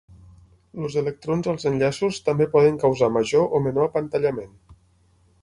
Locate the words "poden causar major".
2.57-3.55